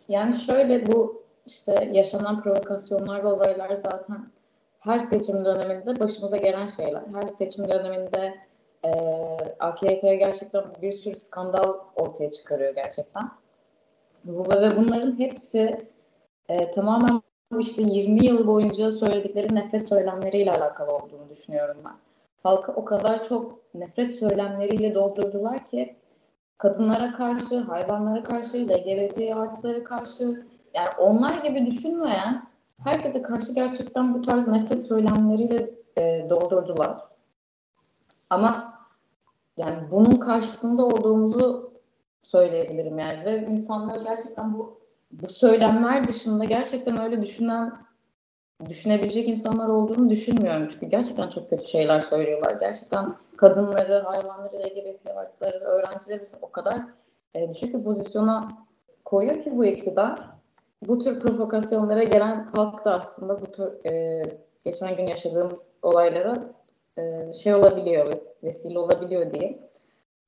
[0.10, 4.32] Yani şöyle bu işte yaşanan provokasyonlar ve olaylar zaten
[4.80, 7.04] her seçim döneminde başımıza gelen şeyler.
[7.22, 8.36] Her seçim döneminde
[8.86, 8.90] e,
[9.60, 13.32] AKP gerçekten bir sürü skandal ortaya çıkarıyor gerçekten.
[14.26, 15.88] Ve bunların hepsi
[16.50, 17.22] e, tamamen
[17.60, 21.96] işte 20 yıl boyunca söyledikleri nefret söylemleriyle alakalı olduğunu düşünüyorum ben.
[22.44, 25.96] Halkı o kadar çok nefret söylemleriyle doldurdular ki
[26.58, 30.24] kadınlara karşı, hayvanlara karşı, LGBT artılara karşı
[30.76, 32.48] yani onlar gibi düşünmeyen
[32.84, 36.98] herkese karşı gerçekten bu tarz nefret söylemleriyle e, doldurdular.
[38.30, 38.67] Ama
[39.58, 41.72] yani bunun karşısında olduğumuzu
[42.24, 44.78] söyleyebilirim yani ve insanlar gerçekten bu
[45.12, 47.74] bu söylemler dışında gerçekten öyle düşünen
[48.70, 50.68] düşünebilecek insanlar olduğunu düşünmüyorum.
[50.72, 52.58] Çünkü gerçekten çok kötü şeyler söylüyorlar.
[52.60, 56.82] Gerçekten kadınları, hayvanları, LGBT artıları, öğrencileri o kadar
[57.36, 58.52] e, düşük bir pozisyona
[59.06, 60.20] koyuyor ki bu iktidar.
[60.88, 64.24] Bu tür provokasyonlara gelen halk da aslında bu tür e,
[64.66, 66.54] geçen gün yaşadığımız olaylara
[66.98, 69.70] e, şey olabiliyor, vesile olabiliyor diye.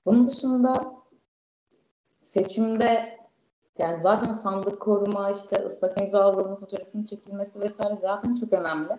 [0.05, 0.93] Bunun dışında
[2.23, 3.19] seçimde
[3.77, 8.89] yani zaten sandık koruma, işte ıslak imzalığının fotoğrafının çekilmesi vesaire zaten çok önemli.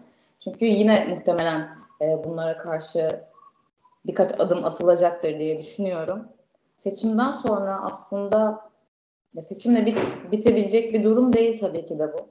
[0.40, 1.68] Çünkü yine muhtemelen
[2.00, 3.24] e, bunlara karşı
[4.06, 6.28] birkaç adım atılacaktır diye düşünüyorum.
[6.76, 8.70] Seçimden sonra aslında
[9.35, 9.98] ya seçimle bit,
[10.33, 12.28] bitebilecek bir durum değil tabii ki de bu.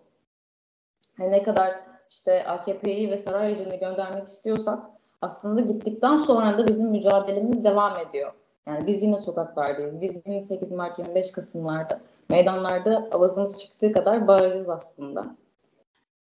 [1.19, 1.73] Yani ne kadar
[2.10, 8.34] işte AKP'yi ve saray rejimini göndermek istiyorsak aslında gittikten sonra da bizim mücadelemiz devam ediyor.
[8.68, 10.02] Yani biz yine sokaklardayız.
[10.02, 15.36] Biz yine 8 Mart 25 Kasımlarda meydanlarda avazımız çıktığı kadar bağıracağız aslında.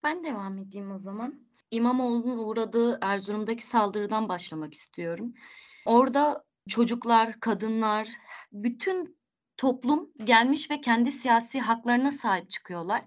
[0.03, 1.35] Ben devam edeyim o zaman.
[1.71, 5.33] İmamoğlu'nun uğradığı Erzurum'daki saldırıdan başlamak istiyorum.
[5.85, 8.07] Orada çocuklar, kadınlar,
[8.51, 9.17] bütün
[9.57, 13.01] toplum gelmiş ve kendi siyasi haklarına sahip çıkıyorlar.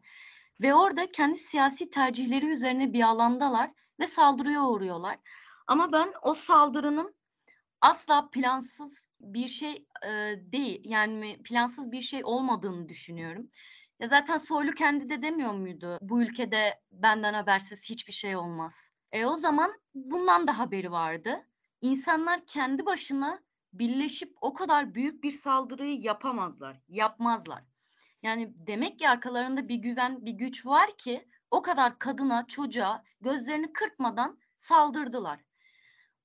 [0.61, 5.19] Ve orada kendi siyasi tercihleri üzerine bir alandalar ve saldırıya uğruyorlar.
[5.67, 7.15] Ama ben o saldırının
[7.81, 10.11] asla plansız bir şey e,
[10.53, 10.81] değil.
[10.85, 13.51] Yani plansız bir şey olmadığını düşünüyorum.
[14.01, 15.99] Ya zaten Soylu kendi de demiyor muydu?
[16.01, 18.91] Bu ülkede benden habersiz hiçbir şey olmaz.
[19.13, 21.47] E o zaman bundan da haberi vardı.
[21.81, 23.41] İnsanlar kendi başına
[23.73, 27.65] birleşip o kadar büyük bir saldırıyı yapamazlar, yapmazlar.
[28.23, 33.73] Yani demek ki arkalarında bir güven, bir güç var ki o kadar kadına, çocuğa gözlerini
[33.73, 35.41] kırpmadan saldırdılar.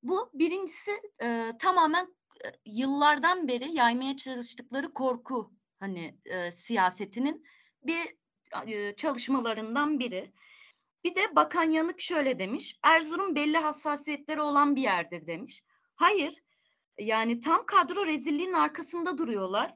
[0.04, 7.46] Bu birincisi e, tamamen e, yıllardan beri yaymaya çalıştıkları korku hani e, siyasetinin
[7.84, 8.16] bir
[8.68, 10.34] e, çalışmalarından biri.
[11.04, 12.80] Bir de Bakan Yanık şöyle demiş.
[12.84, 15.64] Erzurum belli hassasiyetleri olan bir yerdir demiş.
[15.96, 16.44] Hayır.
[17.00, 19.76] Yani tam kadro rezilliğin arkasında duruyorlar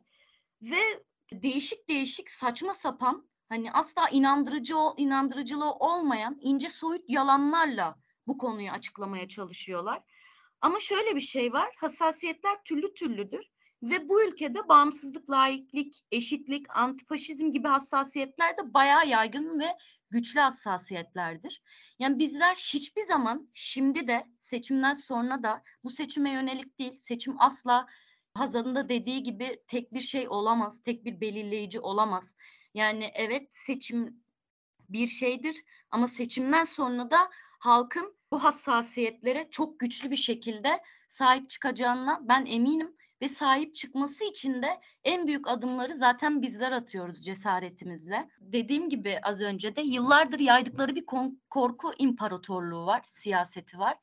[0.62, 7.96] ve değişik değişik saçma sapan hani asla inandırıcı inandırıcılığı olmayan ince soyut yalanlarla
[8.28, 10.02] bu konuyu açıklamaya çalışıyorlar.
[10.64, 11.74] Ama şöyle bir şey var.
[11.78, 13.46] Hassasiyetler türlü türlüdür
[13.84, 19.78] ve bu ülkede bağımsızlık, laiklik, eşitlik, antifaşizm gibi hassasiyetler de bayağı yaygın ve
[20.10, 21.62] güçlü hassasiyetlerdir.
[22.00, 27.88] Yani bizler hiçbir zaman şimdi de seçimden sonra da bu seçime yönelik değil, seçim asla
[28.34, 32.36] Hazan'ın da dediği gibi tek bir şey olamaz, tek bir belirleyici olamaz.
[32.74, 34.24] Yani evet seçim
[34.90, 37.30] bir şeydir ama seçimden sonra da
[37.64, 44.62] halkın bu hassasiyetlere çok güçlü bir şekilde sahip çıkacağına ben eminim ve sahip çıkması için
[44.62, 48.30] de en büyük adımları zaten bizler atıyoruz cesaretimizle.
[48.40, 51.06] Dediğim gibi az önce de yıllardır yaydıkları bir
[51.50, 53.98] korku imparatorluğu var, siyaseti var.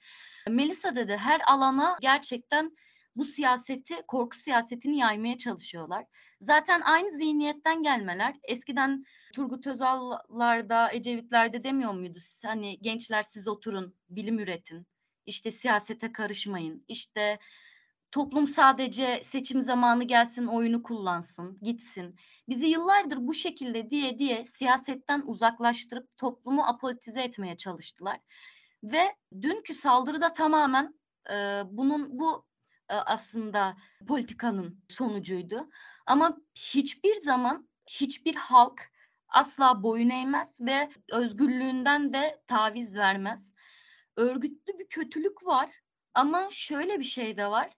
[0.49, 2.77] Melisa dedi her alana gerçekten
[3.17, 6.05] bu siyaseti, korku siyasetini yaymaya çalışıyorlar.
[6.41, 8.35] Zaten aynı zihniyetten gelmeler.
[8.45, 12.19] Eskiden Turgut Özal'larda, Ecevitler'de demiyor muydu?
[12.45, 14.87] Hani gençler siz oturun, bilim üretin.
[15.27, 16.85] İşte siyasete karışmayın.
[16.89, 17.39] İşte
[18.13, 22.17] toplum sadece seçim zamanı gelsin, oyunu kullansın, gitsin.
[22.49, 28.21] Bizi yıllardır bu şekilde diye diye siyasetten uzaklaştırıp toplumu apolitize etmeye çalıştılar.
[28.83, 30.95] Ve dünkü saldırıda tamamen
[31.31, 32.50] e, bunun bu
[32.95, 33.77] aslında
[34.09, 35.71] politikanın sonucuydu.
[36.07, 38.91] Ama hiçbir zaman hiçbir halk
[39.29, 43.55] asla boyun eğmez ve özgürlüğünden de taviz vermez.
[44.17, 45.71] Örgütlü bir kötülük var
[46.15, 47.71] ama şöyle bir şey de var.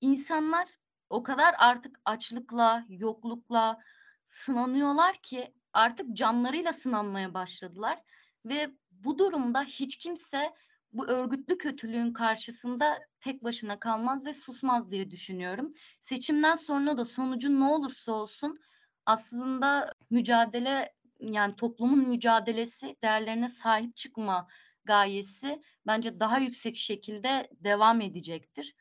[0.00, 0.68] İnsanlar
[1.10, 3.78] o kadar artık açlıkla, yoklukla
[4.24, 8.02] sınanıyorlar ki artık canlarıyla sınanmaya başladılar
[8.44, 10.54] ve bu durumda hiç kimse
[10.92, 15.74] bu örgütlü kötülüğün karşısında tek başına kalmaz ve susmaz diye düşünüyorum.
[16.00, 18.58] Seçimden sonra da sonucu ne olursa olsun
[19.06, 24.48] aslında mücadele yani toplumun mücadelesi değerlerine sahip çıkma
[24.84, 28.74] gayesi bence daha yüksek şekilde devam edecektir.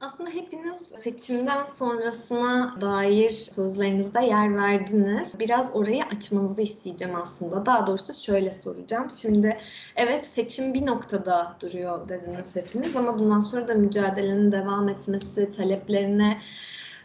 [0.00, 5.38] Aslında hepiniz seçimden sonrasına dair sözlerinizde yer verdiniz.
[5.38, 7.66] Biraz orayı açmanızı isteyeceğim aslında.
[7.66, 9.10] Daha doğrusu şöyle soracağım.
[9.10, 9.56] Şimdi
[9.96, 16.40] evet seçim bir noktada duruyor dediniz hepiniz ama bundan sonra da mücadelenin devam etmesi, taleplerine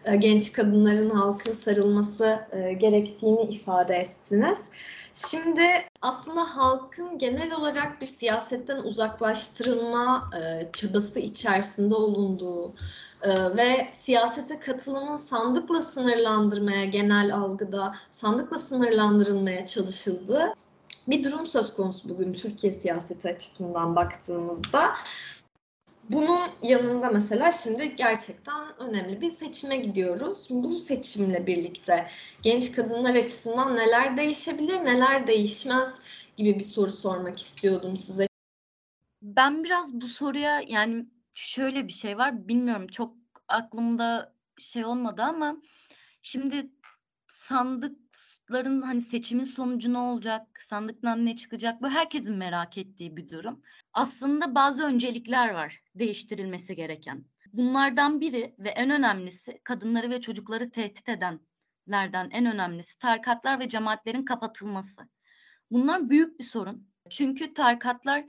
[0.06, 4.60] e, genç kadınların halkın sarılması e, gerektiğini ifade ettiniz.
[5.14, 5.64] Şimdi
[6.02, 12.74] aslında halkın genel olarak bir siyasetten uzaklaştırılma e, çabası içerisinde olunduğu
[13.58, 20.54] ve siyasete katılımın sandıkla sınırlandırmaya genel algıda sandıkla sınırlandırılmaya çalışıldığı
[21.08, 24.94] bir durum söz konusu bugün Türkiye siyaseti açısından baktığımızda.
[26.10, 30.48] Bunun yanında mesela şimdi gerçekten önemli bir seçime gidiyoruz.
[30.48, 32.08] Şimdi bu seçimle birlikte
[32.42, 36.00] genç kadınlar açısından neler değişebilir, neler değişmez
[36.38, 38.28] gibi bir soru sormak istiyordum size.
[39.22, 42.48] Ben biraz bu soruya yani şöyle bir şey var.
[42.48, 43.16] Bilmiyorum çok
[43.48, 45.58] aklımda şey olmadı ama
[46.22, 46.72] şimdi
[48.52, 53.62] sandıkların hani seçimin sonucu ne olacak, sandıktan ne çıkacak bu herkesin merak ettiği bir durum.
[53.94, 57.26] Aslında bazı öncelikler var değiştirilmesi gereken.
[57.54, 64.26] Bunlardan biri ve en önemlisi kadınları ve çocukları tehdit edenlerden en önemlisi tarikatlar ve cemaatlerin
[64.26, 65.02] kapatılması.
[65.72, 66.88] Bunlar büyük bir sorun.
[67.10, 68.24] Çünkü tarikatlar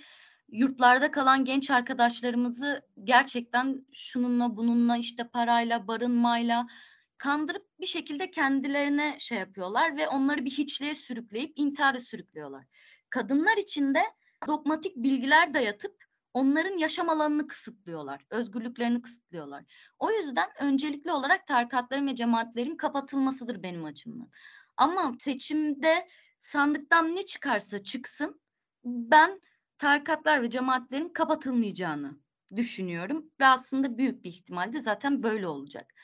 [0.49, 6.67] yurtlarda kalan genç arkadaşlarımızı gerçekten şununla bununla işte parayla, barınmayla
[7.23, 12.65] kandırıp bir şekilde kendilerine şey yapıyorlar ve onları bir hiçliğe sürükleyip intihara sürüklüyorlar.
[13.11, 14.03] Kadınlar için de
[14.47, 16.05] dogmatik bilgiler dayatıp
[16.35, 19.65] onların yaşam alanını kısıtlıyorlar, özgürlüklerini kısıtlıyorlar.
[19.99, 24.31] O yüzden öncelikli olarak tarikatların ve cemaatlerin kapatılmasıdır benim açımdan.
[24.77, 26.09] Ama seçimde
[26.39, 28.41] sandıktan ne çıkarsa çıksın
[28.85, 29.41] ben
[29.79, 32.19] tarikatlar ve cemaatlerin kapatılmayacağını
[32.57, 35.95] düşünüyorum ve aslında büyük bir ihtimalle zaten böyle olacak.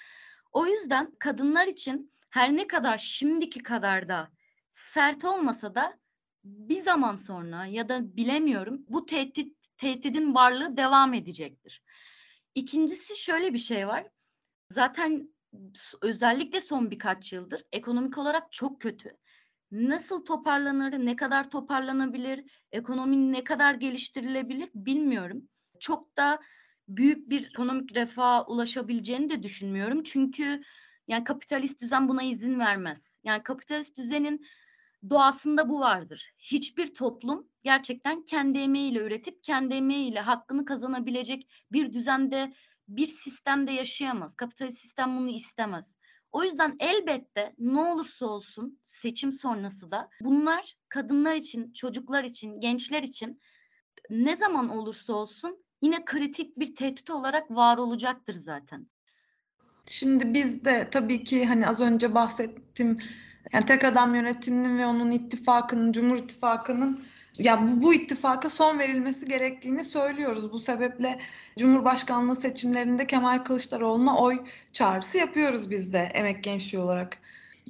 [0.53, 4.29] O yüzden kadınlar için her ne kadar şimdiki kadar da
[4.73, 5.99] sert olmasa da
[6.45, 11.83] bir zaman sonra ya da bilemiyorum bu tehdit tehdidin varlığı devam edecektir.
[12.55, 14.07] İkincisi şöyle bir şey var.
[14.71, 15.35] Zaten
[16.03, 19.17] özellikle son birkaç yıldır ekonomik olarak çok kötü.
[19.71, 25.49] Nasıl toparlanır, ne kadar toparlanabilir, ekonomi ne kadar geliştirilebilir bilmiyorum.
[25.81, 26.39] Çok da
[26.89, 30.03] büyük bir ekonomik refaha ulaşabileceğini de düşünmüyorum.
[30.03, 30.63] Çünkü
[31.09, 33.19] yani kapitalist düzen buna izin vermez.
[33.25, 34.47] Yani kapitalist düzenin
[35.11, 36.33] doğasında bu vardır.
[36.39, 42.53] Hiçbir toplum gerçekten kendi emeğiyle üretip kendi emeğiyle hakkını kazanabilecek bir düzende,
[42.89, 44.35] bir sistemde yaşayamaz.
[44.35, 45.97] Kapitalist sistem bunu istemez.
[46.33, 53.03] O yüzden elbette ne olursa olsun seçim sonrası da bunlar kadınlar için, çocuklar için, gençler
[53.03, 53.41] için
[54.11, 58.87] ne zaman olursa olsun yine kritik bir tehdit olarak var olacaktır zaten.
[59.87, 62.97] Şimdi biz de tabii ki hani az önce bahsettim
[63.53, 67.05] yani tek adam yönetiminin ve onun ittifakının, Cumhur İttifakı'nın
[67.39, 70.53] ya bu, bu ittifaka son verilmesi gerektiğini söylüyoruz.
[70.53, 71.19] Bu sebeple
[71.59, 77.19] Cumhurbaşkanlığı seçimlerinde Kemal Kılıçdaroğlu'na oy çağrısı yapıyoruz biz de emek gençliği olarak.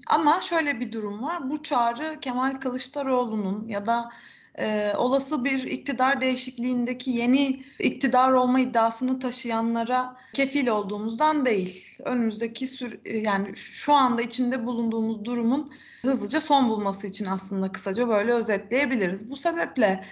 [0.07, 1.51] Ama şöyle bir durum var.
[1.51, 4.11] Bu çağrı Kemal Kılıçdaroğlu'nun ya da
[4.59, 11.97] e, olası bir iktidar değişikliğindeki yeni iktidar olma iddiasını taşıyanlara kefil olduğumuzdan değil.
[12.05, 18.09] Önümüzdeki sür e, yani şu anda içinde bulunduğumuz durumun hızlıca son bulması için aslında kısaca
[18.09, 19.31] böyle özetleyebiliriz.
[19.31, 20.05] Bu sebeple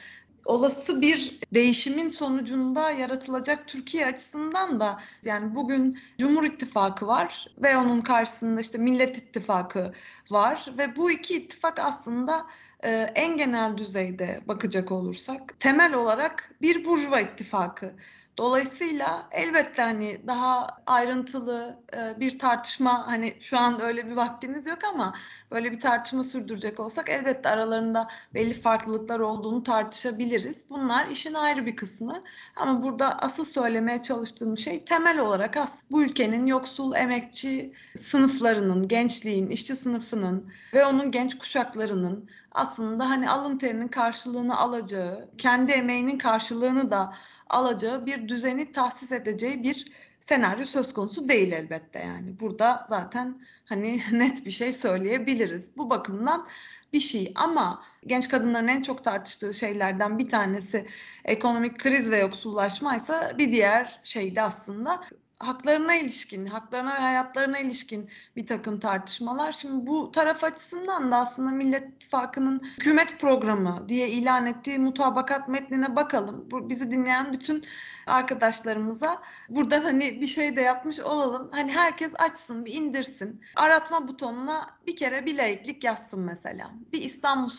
[0.47, 8.01] olası bir değişimin sonucunda yaratılacak Türkiye açısından da yani bugün Cumhur İttifakı var ve onun
[8.01, 9.93] karşısında işte Millet İttifakı
[10.31, 12.47] var ve bu iki ittifak aslında
[12.85, 17.95] e, en genel düzeyde bakacak olursak temel olarak bir burjuva ittifakı.
[18.38, 24.79] Dolayısıyla elbette hani daha ayrıntılı e, bir tartışma hani şu an öyle bir vaktimiz yok
[24.94, 25.14] ama
[25.51, 30.70] böyle bir tartışma sürdürecek olsak elbette aralarında belli farklılıklar olduğunu tartışabiliriz.
[30.70, 32.22] Bunlar işin ayrı bir kısmı
[32.57, 39.51] ama burada asıl söylemeye çalıştığım şey temel olarak as bu ülkenin yoksul emekçi sınıflarının, gençliğin,
[39.51, 46.90] işçi sınıfının ve onun genç kuşaklarının aslında hani alın terinin karşılığını alacağı, kendi emeğinin karşılığını
[46.90, 47.14] da
[47.51, 49.87] alacağı bir düzeni tahsis edeceği bir
[50.21, 52.41] senaryo söz konusu değil elbette yani.
[52.41, 55.77] Burada zaten hani net bir şey söyleyebiliriz.
[55.77, 56.47] Bu bakımdan
[56.93, 60.87] bir şey ama genç kadınların en çok tartıştığı şeylerden bir tanesi
[61.25, 65.03] ekonomik kriz ve yoksullaşmaysa bir diğer şey de aslında
[65.40, 69.53] haklarına ilişkin, haklarına ve hayatlarına ilişkin bir takım tartışmalar.
[69.53, 75.96] Şimdi bu taraf açısından da aslında Millet İttifakı'nın hükümet programı diye ilan ettiği mutabakat metnine
[75.96, 76.49] bakalım.
[76.51, 77.64] Bu, bizi dinleyen bütün
[78.07, 81.49] arkadaşlarımıza buradan hani bir şey de yapmış olalım.
[81.53, 83.40] Hani herkes açsın, bir indirsin.
[83.57, 86.70] Aratma butonuna bir kere bir laiklik yazsın mesela.
[86.92, 87.51] Bir İstanbul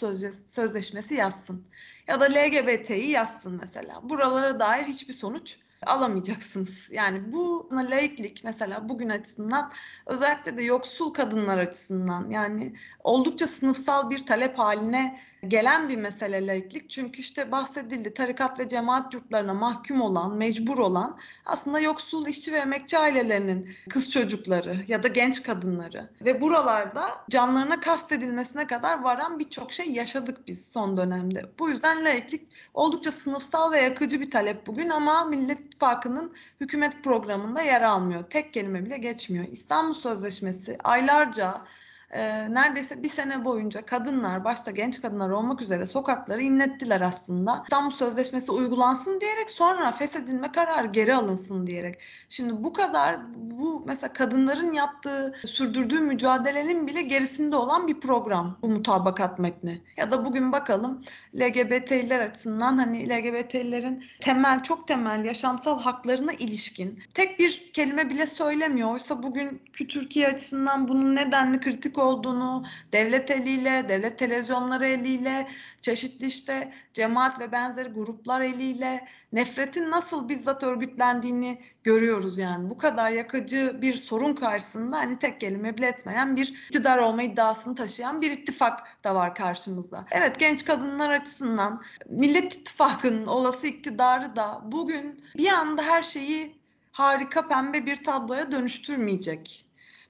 [0.47, 1.67] Sözleşmesi yazsın.
[2.07, 4.09] Ya da LGBT'yi yazsın mesela.
[4.09, 6.89] Buralara dair hiçbir sonuç alamayacaksınız.
[6.91, 9.71] Yani bu laiklik mesela bugün açısından
[10.05, 16.89] özellikle de yoksul kadınlar açısından yani oldukça sınıfsal bir talep haline gelen bir mesele laiklik.
[16.89, 22.57] Çünkü işte bahsedildi tarikat ve cemaat yurtlarına mahkum olan, mecbur olan aslında yoksul işçi ve
[22.57, 29.73] emekçi ailelerinin kız çocukları ya da genç kadınları ve buralarda canlarına kastedilmesine kadar varan birçok
[29.73, 31.45] şey yaşadık biz son dönemde.
[31.59, 37.61] Bu yüzden laiklik oldukça sınıfsal ve yakıcı bir talep bugün ama Millet İttifakı'nın hükümet programında
[37.61, 38.23] yer almıyor.
[38.29, 39.45] Tek kelime bile geçmiyor.
[39.51, 41.61] İstanbul Sözleşmesi aylarca
[42.11, 47.63] e, neredeyse bir sene boyunca kadınlar, başta genç kadınlar olmak üzere sokakları inlettiler aslında.
[47.63, 51.99] İstanbul Sözleşmesi uygulansın diyerek sonra feshedilme kararı geri alınsın diyerek.
[52.29, 58.69] Şimdi bu kadar bu mesela kadınların yaptığı, sürdürdüğü mücadelenin bile gerisinde olan bir program bu
[58.69, 59.81] mutabakat metni.
[59.97, 61.03] Ya da bugün bakalım
[61.35, 68.93] LGBT'liler açısından hani LGBT'lilerin temel, çok temel yaşamsal haklarına ilişkin tek bir kelime bile söylemiyor.
[68.93, 75.47] Oysa bugünkü Türkiye açısından bunun nedenli kritik olduğunu, devlet eliyle, devlet televizyonları eliyle,
[75.81, 82.69] çeşitli işte cemaat ve benzeri gruplar eliyle nefretin nasıl bizzat örgütlendiğini görüyoruz yani.
[82.69, 87.75] Bu kadar yakıcı bir sorun karşısında hani tek kelime bile etmeyen bir iktidar olma iddiasını
[87.75, 90.05] taşıyan bir ittifak da var karşımızda.
[90.11, 96.55] Evet genç kadınlar açısından Millet İttifakı'nın olası iktidarı da bugün bir anda her şeyi
[96.91, 99.66] harika pembe bir tabloya dönüştürmeyecek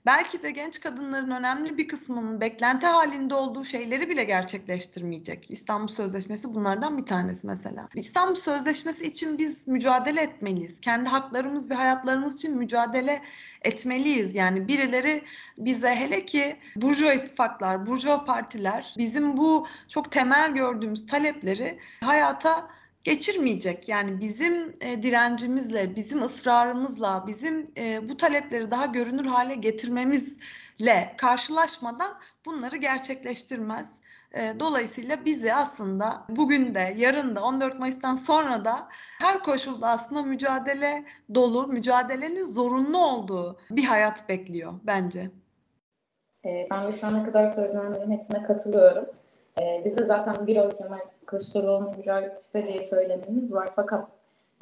[0.08, 5.52] belki de genç kadınların önemli bir kısmının beklenti halinde olduğu şeyleri bile gerçekleştirmeyecek.
[5.52, 7.88] İstanbul Sözleşmesi bunlardan bir tanesi mesela.
[7.96, 10.79] İstanbul Sözleşmesi için biz mücadele etmeliyiz.
[10.79, 13.21] Kendi haklarımız ve hayatlarımız için mücadele
[13.62, 14.36] etmeliyiz.
[14.36, 15.21] Yani birileri
[15.58, 22.77] bize hele ki burjuva ittifaklar, burjuva partiler bizim bu çok temel gördüğümüz talepleri hayata
[23.08, 23.89] geçirmeyecek.
[23.89, 32.19] Yani bizim e, direncimizle, bizim ısrarımızla, bizim e, bu talepleri daha görünür hale getirmemizle karşılaşmadan
[32.45, 33.99] bunları gerçekleştirmez.
[34.31, 38.87] E, dolayısıyla bizi aslında bugün de, yarın da, 14 Mayıs'tan sonra da
[39.19, 41.05] her koşulda aslında mücadele
[41.35, 45.31] dolu, mücadelenin zorunlu olduğu bir hayat bekliyor bence.
[46.45, 49.05] E, ben de şu ana kadar söylenenlerin hepsine katılıyorum.
[49.62, 53.69] E, biz de zaten bir oy Kemal Kılıçdaroğlu'nun bir oy tipe diye söylememiz var.
[53.75, 54.08] Fakat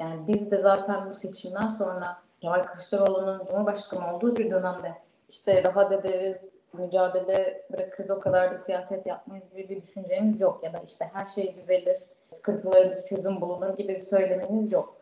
[0.00, 4.94] yani biz de zaten bu seçimden sonra Kemal Kılıçdaroğlu'nun Cumhurbaşkanı olduğu bir dönemde
[5.28, 10.60] işte rahat ederiz, mücadele bırakırız o kadar da siyaset yapmayız gibi bir düşüncemiz yok.
[10.64, 11.96] Ya da işte her şey düzelir,
[12.30, 14.96] sıkıntılarımız çözüm bulunur gibi bir söylememiz yok.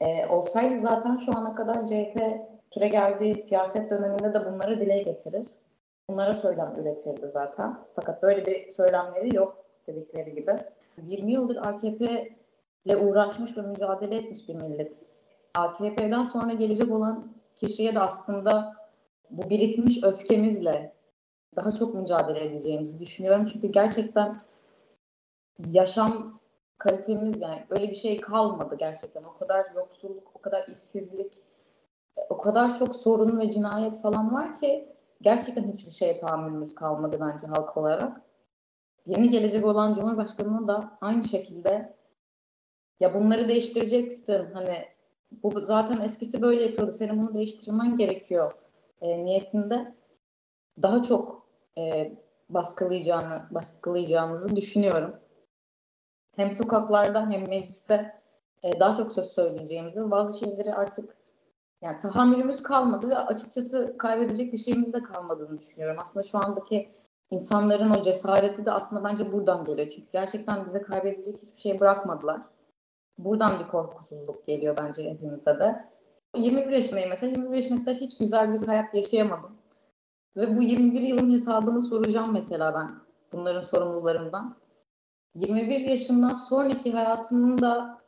[0.00, 2.20] Ee, olsaydı zaten şu ana kadar CHP
[2.70, 5.46] süre geldiği siyaset döneminde de bunları dile getirir.
[6.10, 7.78] Bunlara söylem üretirdi zaten.
[7.94, 10.56] Fakat böyle bir söylemleri yok dedikleri gibi.
[11.02, 12.36] 20 yıldır AKP
[12.84, 15.18] ile uğraşmış ve mücadele etmiş bir milletiz.
[15.54, 18.76] AKP'den sonra gelecek olan kişiye de aslında
[19.30, 20.92] bu birikmiş öfkemizle
[21.56, 23.46] daha çok mücadele edeceğimizi düşünüyorum.
[23.52, 24.40] Çünkü gerçekten
[25.70, 26.40] yaşam
[26.78, 29.22] kalitemiz yani öyle bir şey kalmadı gerçekten.
[29.22, 31.32] O kadar yoksulluk, o kadar işsizlik,
[32.28, 34.88] o kadar çok sorun ve cinayet falan var ki
[35.22, 38.20] gerçekten hiçbir şeye tahammülümüz kalmadı bence halk olarak.
[39.06, 41.96] Yeni gelecek olan Cumhurbaşkanı'nın da aynı şekilde
[43.00, 44.84] ya bunları değiştireceksin hani
[45.42, 48.52] bu zaten eskisi böyle yapıyordu senin bunu değiştirmen gerekiyor
[49.00, 49.94] e, niyetinde
[50.82, 51.46] daha çok
[51.78, 52.12] e,
[52.48, 55.16] baskılayacağını baskılayacağımızı düşünüyorum.
[56.36, 58.20] Hem sokaklarda hem mecliste
[58.62, 61.16] e, daha çok söz söyleyeceğimizi bazı şeyleri artık
[61.82, 65.96] yani tahammülümüz kalmadı ve açıkçası kaybedecek bir şeyimiz de kalmadığını düşünüyorum.
[66.02, 66.90] Aslında şu andaki
[67.30, 69.88] insanların o cesareti de aslında bence buradan geliyor.
[69.88, 72.40] Çünkü gerçekten bize kaybedecek hiçbir şey bırakmadılar.
[73.18, 75.90] Buradan bir korkusuzluk geliyor bence hepimize de.
[76.36, 77.32] 21 yaşındayım mesela.
[77.32, 79.56] 21 yaşında hiç güzel bir hayat yaşayamadım.
[80.36, 82.90] Ve bu 21 yılın hesabını soracağım mesela ben
[83.32, 84.56] bunların sorumlularından.
[85.34, 87.98] 21 yaşından sonraki hayatımın da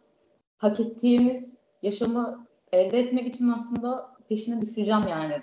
[0.56, 5.42] hak ettiğimiz yaşamı elde etmek için aslında peşine düşeceğim yani.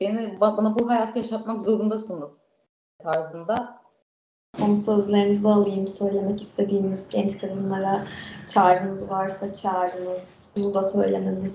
[0.00, 2.38] Beni bana bu hayatı yaşatmak zorundasınız
[3.02, 3.78] tarzında.
[4.56, 5.88] Son sözlerinizi alayım.
[5.88, 8.06] Söylemek istediğiniz genç kadınlara
[8.48, 10.48] çağrınız varsa çağrınız.
[10.56, 11.54] Bunu da söylememiz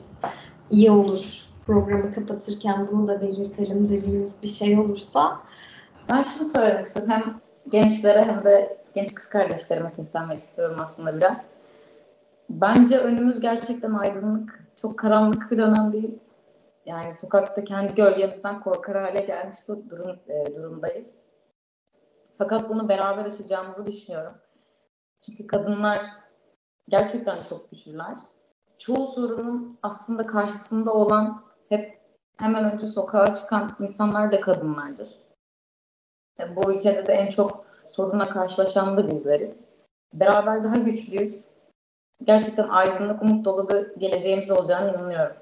[0.72, 1.42] iyi olur.
[1.66, 5.42] Programı kapatırken bunu da belirtelim dediğiniz bir şey olursa.
[6.10, 7.12] Ben şunu söylemek istiyorum.
[7.12, 11.42] Hem gençlere hem de genç kız kardeşlerime seslenmek istiyorum aslında biraz.
[12.50, 14.61] Bence önümüz gerçekten aydınlık.
[14.82, 16.32] Çok karanlık bir dönemdeyiz.
[16.86, 21.20] Yani sokakta kendi gölgemizden korkar hale gelmiş bu durum, e, durumdayız.
[22.38, 24.34] Fakat bunu beraber aşacağımızı düşünüyorum.
[25.22, 26.02] Çünkü kadınlar
[26.90, 28.18] gerçekten çok güçlüler.
[28.78, 32.02] Çoğu sorunun aslında karşısında olan hep
[32.38, 35.10] hemen önce sokağa çıkan insanlar da kadınlardır.
[36.40, 39.60] E, bu ülkede de en çok sorunla karşılaşan da bizleriz.
[40.14, 41.52] Beraber daha güçlüyüz.
[42.24, 45.36] Gerçekten aydınlık, umut dolu bir geleceğimiz olacağını inanıyorum.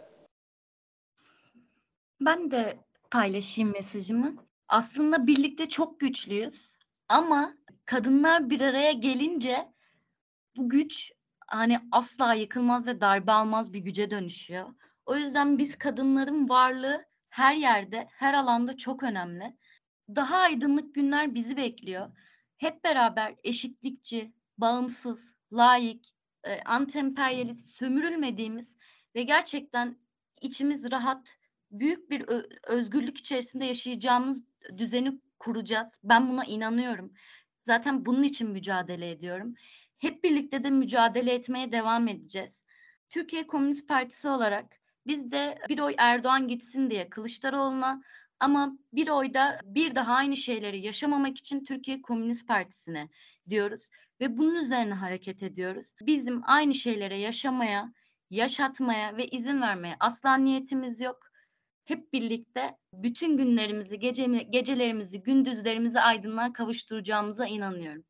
[2.22, 2.78] Ben de
[3.12, 4.36] paylaşayım mesajımı.
[4.68, 6.76] Aslında birlikte çok güçlüyüz
[7.10, 7.54] ama
[7.86, 9.74] kadınlar bir araya gelince
[10.58, 11.12] bu güç
[11.48, 14.70] hani asla yıkılmaz ve darbe almaz bir güce dönüşüyor.
[15.06, 19.58] O yüzden biz kadınların varlığı her yerde, her alanda çok önemli.
[20.16, 22.12] Daha aydınlık günler bizi bekliyor.
[22.58, 26.06] Hep beraber eşitlikçi, bağımsız, layık,
[26.44, 28.78] e, antemperyalist, sömürülmediğimiz
[29.16, 29.96] ve gerçekten
[30.42, 31.38] içimiz rahat,
[31.72, 32.26] büyük bir
[32.64, 34.44] özgürlük içerisinde yaşayacağımız
[34.78, 36.00] düzeni kuracağız.
[36.04, 37.14] Ben buna inanıyorum.
[37.64, 39.56] Zaten bunun için mücadele ediyorum.
[39.98, 42.64] Hep birlikte de mücadele etmeye devam edeceğiz.
[43.10, 44.66] Türkiye Komünist Partisi olarak
[45.08, 48.04] biz de bir oy Erdoğan gitsin diye Kılıçdaroğlu'na
[48.40, 53.10] ama bir oyda bir daha aynı şeyleri yaşamamak için Türkiye Komünist Partisi'ne
[53.50, 53.90] diyoruz
[54.22, 55.88] ve bunun üzerine hareket ediyoruz.
[56.02, 57.94] Bizim aynı şeylere yaşamaya,
[58.30, 61.20] yaşatmaya ve izin vermeye asla niyetimiz yok.
[61.86, 68.04] Hep birlikte bütün günlerimizi, gece, gecelerimizi, gündüzlerimizi aydınlığa kavuşturacağımıza inanıyorum.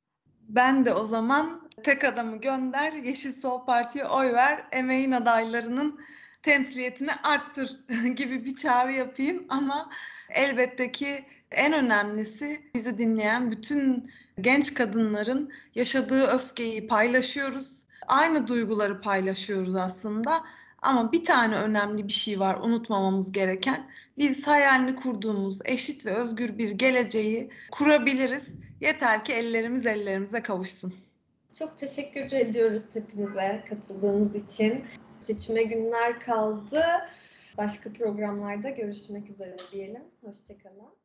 [0.50, 6.00] Ben de o zaman tek adamı gönder, Yeşil Sol Parti'ye oy ver, emeğin adaylarının
[6.44, 7.80] temsiliyetini arttır
[8.16, 9.90] gibi bir çağrı yapayım ama
[10.30, 14.12] elbette ki en önemlisi bizi dinleyen bütün
[14.42, 17.86] genç kadınların yaşadığı öfkeyi paylaşıyoruz.
[18.08, 20.44] Aynı duyguları paylaşıyoruz aslında.
[20.82, 23.90] Ama bir tane önemli bir şey var unutmamamız gereken.
[24.18, 28.44] Biz hayalini kurduğumuz eşit ve özgür bir geleceği kurabiliriz.
[28.82, 30.94] Yeter ki ellerimiz ellerimize kavuşsun.
[31.60, 34.84] Çok teşekkür ediyoruz hepinize katıldığınız için.
[35.20, 36.86] Seçime günler kaldı.
[37.58, 40.04] Başka programlarda görüşmek üzere diyelim.
[40.22, 40.99] Hoşçakalın.